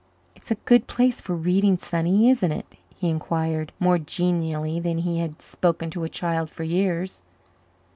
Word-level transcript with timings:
"It's 0.35 0.49
a 0.49 0.55
good 0.55 0.87
place 0.87 1.21
for 1.21 1.35
reading, 1.35 1.77
sonny, 1.77 2.27
isn't 2.31 2.51
it?" 2.51 2.75
he 2.97 3.07
inquired, 3.07 3.71
more 3.79 3.99
genially 3.99 4.79
than 4.79 4.97
he 4.97 5.19
had 5.19 5.43
spoken 5.43 5.91
to 5.91 6.03
a 6.03 6.09
child 6.09 6.49
for 6.49 6.63
years. 6.63 7.21